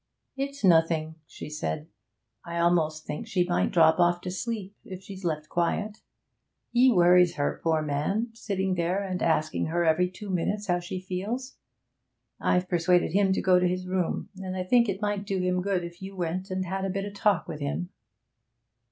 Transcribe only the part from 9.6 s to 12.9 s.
her every two minutes how she feels. I've